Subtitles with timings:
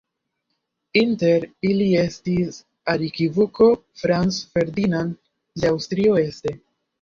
[1.01, 2.57] Inter ili estis
[2.93, 3.69] arkiduko
[4.01, 5.15] Franz Ferdinand
[5.61, 6.57] de Aŭstrio-Este.